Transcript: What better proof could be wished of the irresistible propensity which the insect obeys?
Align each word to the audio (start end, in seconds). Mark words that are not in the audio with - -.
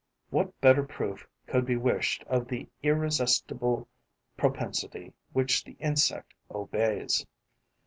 What 0.31 0.59
better 0.61 0.81
proof 0.81 1.27
could 1.45 1.63
be 1.63 1.75
wished 1.75 2.23
of 2.25 2.47
the 2.47 2.67
irresistible 2.81 3.87
propensity 4.35 5.13
which 5.31 5.63
the 5.63 5.73
insect 5.73 6.33
obeys? 6.49 7.23